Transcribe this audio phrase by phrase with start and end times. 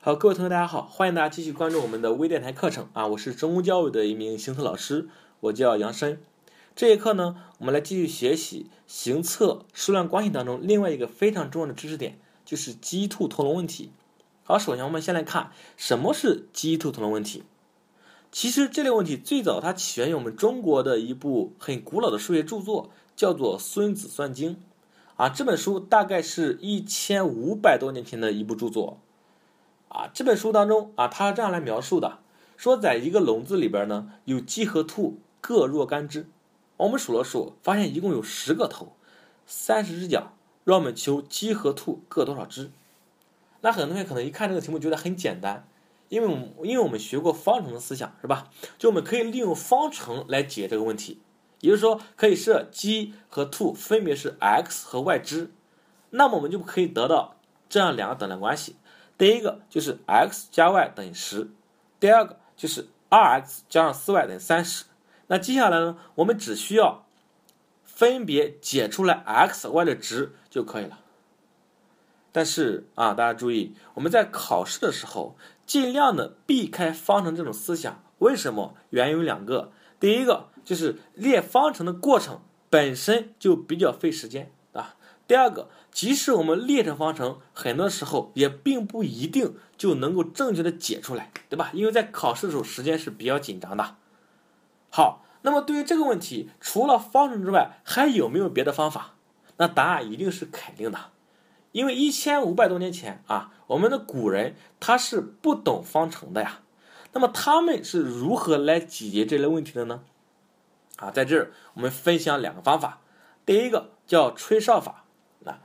[0.00, 3.08] 好，各位同学，大家好，欢迎大家继续关注我们的微电台课程啊！
[3.08, 5.08] 我是中公教育的一名行测老师，
[5.40, 6.20] 我叫杨申。
[6.76, 13.90] 这节课呢，我们来继续学习行测数量关系当中另外一个非常重要的知识点，就是鸡兔同笼问题。
[14.44, 17.42] 好，首先我们先来看什么是鸡兔同笼问题。
[18.30, 24.52] 其实这类问题最早它起源于我们中国的一部很古老的数学著作，叫做《孙子算经》
[25.16, 25.28] 啊。
[25.28, 29.00] 这本书大概是一千五百多年前的一部著作。
[29.88, 32.18] 啊，这本书当中啊，它是这样来描述的：
[32.56, 36.28] 说在一个笼子里边呢，有鸡和兔各若干只。
[36.76, 38.92] 我们数了数，发现一共有十个头，
[39.46, 40.32] 三十只脚。
[40.64, 42.70] 让我们求鸡和兔各多少只？
[43.62, 45.66] 那很多同学可能一看这个题目觉得很简单，
[46.10, 48.50] 因为我们因为我们学过方程的思想，是吧？
[48.76, 51.22] 就我们可以利用方程来解这个问题，
[51.60, 55.50] 也就是说，可以设鸡和兔分别是 x 和 y 只，
[56.10, 57.36] 那么我们就可以得到
[57.70, 58.76] 这样两个等量关系。
[59.18, 61.50] 第一个就是 x 加 y 等于十，
[61.98, 64.84] 第二个就是二 x 加上四 y 等于三十。
[65.26, 67.04] 那接下来呢，我们只需要
[67.82, 71.00] 分别解出来 x、y 的值就可以了。
[72.30, 78.02] 但是啊，大家注意，我们在考试的时候尽量的避开方程这种思想。
[78.18, 78.76] 为什么？
[78.90, 79.72] 原因有两个。
[79.98, 82.40] 第一个就是列方程的过程
[82.70, 84.52] 本身就比较费时间。
[85.28, 85.68] 第二个。
[85.90, 91.70] 即使我们列成方程，很多时候也并不一定就能够正确的解出来，对吧？
[91.72, 93.96] 因为在考试的时候时间是比较紧张的。
[94.90, 99.14] 好，那么对于这个问题，除了方程之外，还有没有别的方法？
[99.56, 101.06] 那答案一定是肯定的，
[101.72, 106.60] 因为一千五百多年前啊，我们的古人他是不懂方程的呀。
[107.14, 110.02] 那么他们是如何来解决这类问题的呢？
[110.98, 113.00] 啊，在这儿我们分享两个方法，
[113.44, 115.06] 第一个叫吹哨法。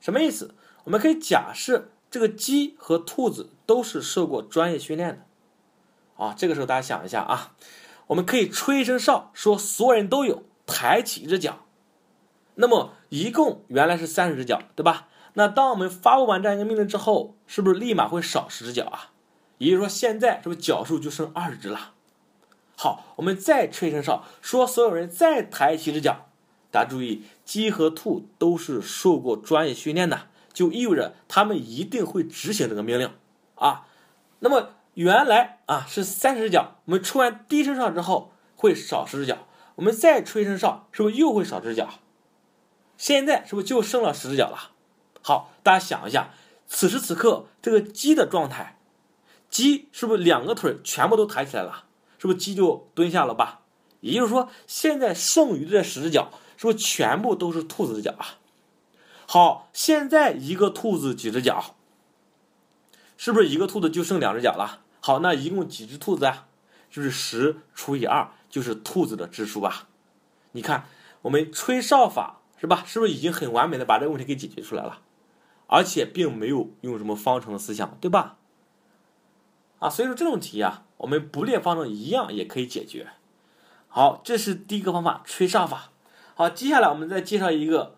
[0.00, 0.54] 什么意思？
[0.84, 7.54] 我们可以假设这个鸡和兔子都是受过专业训练的，啊，这个时候大家想一下啊，
[8.08, 11.64] 我们可以吹一声哨，说所有人都有抬起一只脚，
[12.54, 15.08] 那么一共原来是三十只脚，对吧？
[15.34, 19.10] 那当我们发布完这样一个命令之后，是不是立马会少十只脚啊？
[19.58, 21.92] 也就是说，现在是不是脚数就剩二十只了？
[22.76, 26.28] 好，我们再吹一声哨，说所有人再抬起一只脚。
[26.76, 33.12] 大家注意，鸡和兔都是受过专业训练的，就意味着他们一定会执行这个命令
[33.54, 33.86] 啊。
[34.40, 41.88] 那么原来啊是三十只脚，我们吹完第一声哨之后会少十只脚，我们再吹一声哨，是不是又会少十只脚？
[42.98, 44.72] 现在是不是就剩了十只脚了？
[45.22, 46.34] 好，大家想一下，
[46.66, 48.78] 此时此刻这个鸡的状态，
[49.48, 51.84] 鸡是不是两个腿全部都抬起来了？
[52.18, 53.62] 是不是鸡就蹲下了吧？
[54.00, 56.30] 也就是说，现在剩余的这十只脚。
[56.56, 58.38] 是不全部都是兔子的脚啊？
[59.26, 61.74] 好，现在一个兔子几只脚？
[63.16, 64.82] 是不是一个兔子就剩两只脚了？
[65.00, 66.46] 好，那一共几只兔子啊？
[66.90, 69.88] 就是十除以二，就是兔子的只数吧？
[70.52, 70.86] 你看，
[71.22, 72.84] 我们吹哨法是吧？
[72.86, 75.00] 是不是已经很完美的把这个问题给解决出来了？
[75.66, 78.36] 而且并没有用什么方程的思想，对吧？
[79.80, 83.08] 啊，所以说这种题啊，我们不列方程一样也可以解决。
[83.88, 85.90] 好，这是第一个方法，吹哨法。
[86.38, 87.96] 好，接下来我们再介绍一个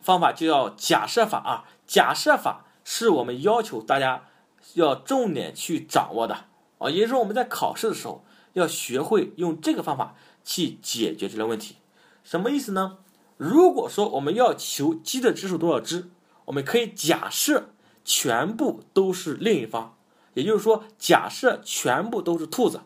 [0.00, 1.64] 方法，就叫假设法啊。
[1.88, 4.28] 假设法是我们要求大家
[4.74, 6.44] 要重点去掌握的
[6.78, 10.14] 啊，也就是说我们在考试的时候要学会用这个方法
[10.44, 11.78] 去解决这类问题。
[12.22, 12.98] 什么意思呢？
[13.36, 16.10] 如果说我们要求鸡的只数多少只，
[16.44, 17.70] 我们可以假设
[18.04, 19.96] 全部都是另一方，
[20.34, 22.82] 也就是说假设全部都是兔子。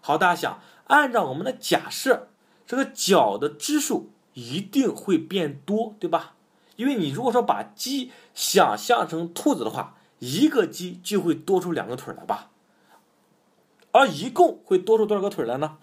[0.00, 2.28] 好，大家想按照我们的假设，
[2.64, 4.12] 这个脚的只数。
[4.38, 6.36] 一定会变多，对吧？
[6.76, 12.50] 因为你如果说把鸡想象成兔子的话，一个鸡就会多出两个腿来吧。
[13.90, 15.78] 而一共会多出多少个腿来呢？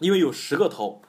[0.00, 1.00] 因为有十个头，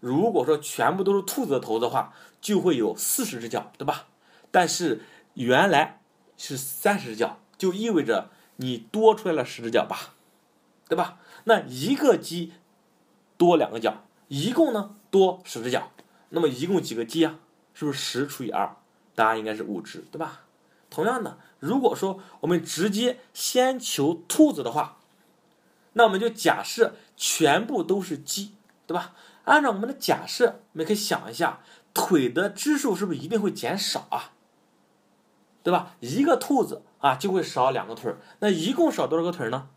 [0.00, 4.06] 如果说全部都是兔子的头的话，就会有四十只脚，对吧？
[4.50, 5.02] 但是
[5.34, 6.00] 原来
[6.38, 10.14] 是三十只脚，就意味着你多出来了十只脚吧，
[10.88, 11.18] 对吧？
[11.44, 12.54] 那一个鸡
[13.36, 15.92] 多两个脚，一共呢多十只脚。
[16.30, 17.38] 那么一共几个鸡啊？
[17.74, 18.76] 是不是十除以二？
[19.14, 20.42] 答案应该是五只，对吧？
[20.88, 24.98] 同样的，如果说我们直接先求兔子的话，
[25.94, 28.54] 那我们就假设全部都是鸡，
[28.86, 29.14] 对吧？
[29.44, 31.60] 按照我们的假设，我们可以想一下，
[31.94, 34.32] 腿的只数是不是一定会减少啊？
[35.62, 35.96] 对吧？
[36.00, 39.68] 一个兔子啊就会少两个腿儿那一共少多少个腿呢？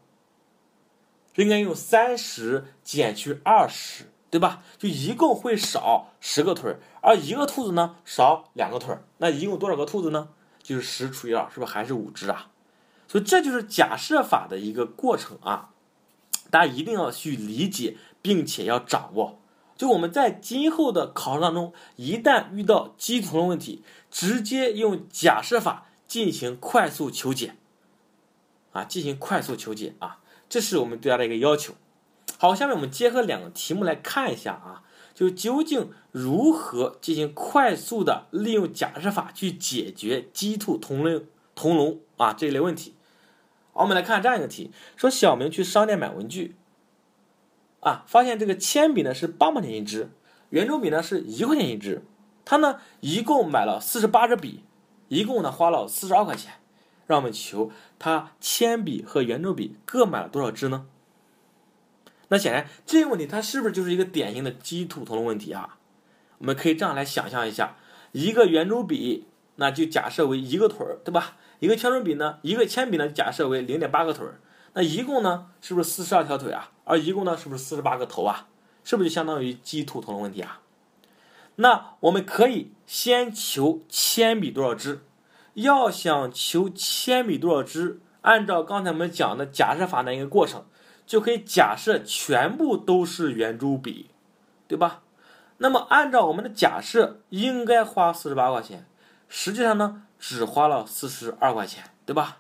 [1.36, 4.12] 应该用三十减去二十。
[4.30, 4.64] 对吧？
[4.78, 10.30] 就一共会少十个腿儿，而一个兔子呢少两个腿儿，那一共多少个兔子呢？
[10.62, 12.52] 就是十除以二，是不是还是五只啊？
[13.08, 15.70] 所以这就是假设法的一个过程啊，
[16.52, 19.40] 大家一定要去理解，并且要掌握。
[19.76, 27.56] 就我们在今后的考试当中，一旦遇到基同的问题，直接用假设法进行快速求解，
[28.74, 31.74] 啊，进行快速求解啊，这是我们对它的一个要求。
[32.42, 34.84] 好，下面我们结合两个题目来看一下啊，
[35.14, 42.96] 就究竟如何进行快速的利用假设法去解决鸡兔同笼同笼啊这一类问题。
[43.74, 46.56] 好，我们来看这样一个题，说小明去商店买文具。
[47.82, 50.10] 啊，发现这个铅笔呢是八毛钱一支，
[50.52, 52.06] 圆珠笔呢是一块钱一支，
[52.46, 54.64] 他呢一共买了四十八支笔，
[55.10, 56.54] 一共呢花了四十二块钱。
[57.06, 60.86] 让我们求他铅笔和圆珠笔各买了多少支呢？
[62.30, 65.78] 那显然这个问题它是不是就是一个典型的鸡兔同笼问题啊？
[66.38, 67.76] 我们可以这样来想象一下，
[68.14, 69.28] 一个圆珠笔
[69.58, 71.36] 那就假设为一个腿儿，对吧？
[71.60, 74.40] 一个铅笔呢，一个铅笔呢假设为零点八个腿儿。
[74.74, 76.72] 那一共呢，是不是四十二条腿啊？
[76.86, 78.48] 而一共呢，是不是四十八个头啊？
[78.84, 80.62] 是不是就相当于鸡兔同笼问题啊？
[81.56, 85.02] 那我们可以先求铅笔多少支？
[85.56, 90.64] 要想求铅笔多少支，按照刚才我们讲的假设法的一个过程，
[91.10, 94.12] 就可以假设全部都是圆珠笔，
[94.68, 95.02] 对吧？
[95.58, 98.86] 那么按照我们的假设，应该花四十八块钱，
[99.28, 102.38] 实际上呢，只花了四十二块钱，对吧？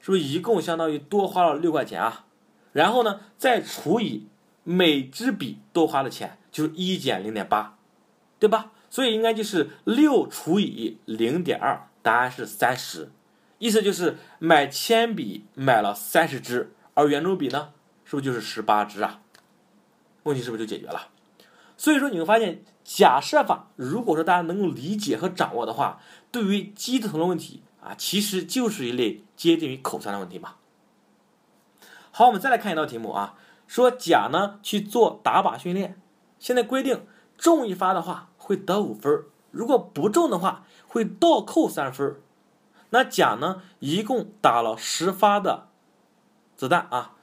[0.00, 2.26] 是不是一共相当于多花了六块钱啊？
[2.74, 4.28] 然后呢，再除以
[4.64, 7.78] 每支笔多花的钱，就是一减零点八，
[8.38, 8.72] 对吧？
[8.90, 13.10] 所以应该就是六除以零点二，答案是三十。
[13.58, 17.70] 意思就是买铅笔买了三十支，而圆珠笔呢，
[18.14, 19.20] 是不是就是十八只啊？
[20.22, 21.08] 问题是不是就解决了？
[21.76, 26.00] 所以说你会发现，假设法如果说大家能够理解和掌握的话，
[26.30, 27.62] 对于鸡同笼问题。
[27.84, 30.54] 啊，其实就是一类接近于口算的问题嘛。
[32.10, 33.34] 好，我们再来看一道题目啊，
[33.66, 36.00] 说甲呢去做打靶训练，
[36.38, 37.06] 现在规定
[37.36, 42.16] 中一发的话会得五分，如果不中的话会倒扣三分。
[42.88, 45.68] 那甲呢一共打了十发的
[46.56, 47.13] 子弹啊，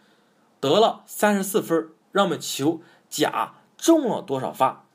[0.61, 4.85] 得了三十四分，让我们求甲中了多少发。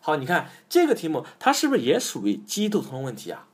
[0.00, 3.46] 好，你看这个题目，它是不是也属于鸡兔同笼问题啊？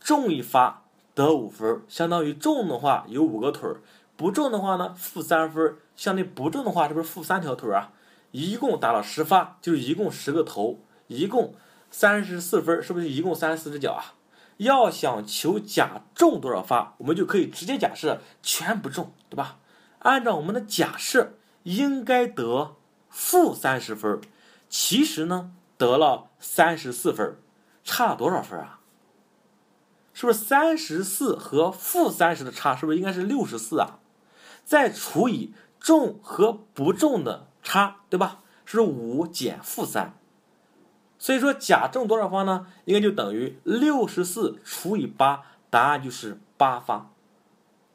[0.00, 0.82] 中一发
[1.14, 3.76] 得五分，相当于中的话有五个腿儿；
[4.16, 7.92] 不中的话呢，负三分，相当于不中的话是不是负三条腿啊？
[8.32, 11.54] 一共打了十发，就是一共十个头，一共
[11.90, 14.14] 三十四分，是不是一共三十四只脚啊？
[14.58, 19.58] 要想求甲中多少发，我们就可以直接假设全不中，对吧？
[20.00, 21.34] 按照我们的假设，
[21.64, 22.76] 应该得
[23.08, 24.20] 负三十分，
[24.68, 27.36] 其实呢得了三十四分，
[27.82, 28.80] 差了多少分啊？
[30.12, 33.98] 是不是三十四和负三十的差，是不是应该是六十四啊？
[34.64, 38.40] 再除以中和不中的差，对吧？
[38.64, 40.18] 是五减负三，
[41.18, 42.66] 所以说甲中多少方呢？
[42.84, 47.12] 应该就等于六十四除以八，答案就是八方，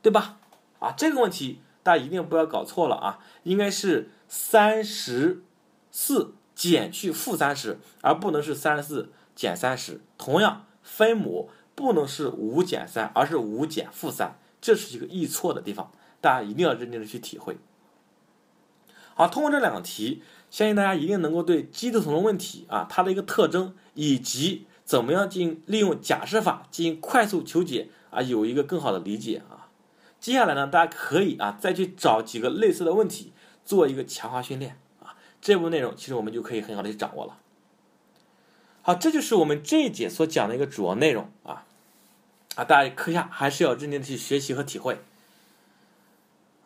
[0.02, 0.38] 对吧？
[0.80, 5.44] 啊，这个问题大家一定不要搞错了啊，应该是三十
[5.92, 10.02] 四减去负三十，而不能是三十四减三十。
[10.18, 11.50] 同样，分母。
[11.74, 15.90] 不能是五减三，而是五减负三，这是一个易错的地方，
[16.20, 17.58] 大家一定要认真的去体会。
[19.16, 29.61] 好，通过这两个题，相信大家一定能够对鸡兔同笼问题啊，它的一个特征以及怎么样进行利用假设法进行快速求解啊，有一个更好的理解啊。
[30.22, 33.34] 接下来呢，大家可以啊再去找几个类似的问题
[33.66, 37.40] 做一个强化训练啊，这部分内容其实我们就可以很好的去掌握了。
[38.84, 41.66] 好，这就是我们这一节所讲的一个主要内容啊，
[42.56, 45.00] 啊，大家课下还是要认真的去学习和体会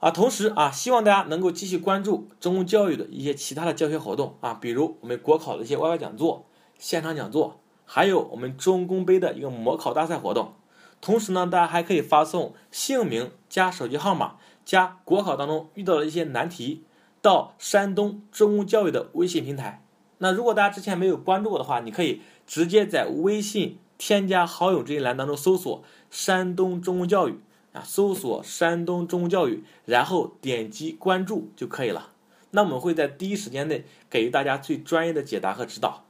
[0.01, 0.11] 啊。
[0.11, 6.45] 同时啊，希望大家能够继续关注中公教育的一些其他的教学活动啊，比如我们国考的一些 YY 讲座、
[6.77, 10.53] 现场讲座，还有我们中公杯的一个模考大赛活动。
[11.01, 16.83] 同时呢，大家还可以发送姓名加手机号码加国考当中遇到的一些难题
[17.21, 19.83] 到山东中公教育的微信平台。
[20.17, 27.39] 那如果大家之前没有关注过的话，你可以直接在微信添加好友这一栏当中搜索“山东中公教育”
[27.73, 32.11] 啊，搜索“山东中公教育”，然后点击关注就可以了。
[32.51, 36.05] 那我们会在第一时间内给予大家最专业的解答和指导。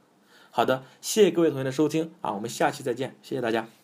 [0.50, 3.75] 好的，谢谢各位同学的收听啊，我们下期再见，谢谢大家。